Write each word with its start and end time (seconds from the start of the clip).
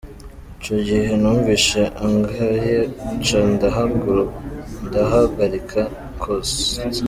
"Ico 0.59 0.75
gihe 0.87 1.09
numvise 1.21 1.81
angaye, 2.05 2.77
nca 3.19 3.41
ndahagarika 3.51 5.81
kwonsa. 6.21 6.69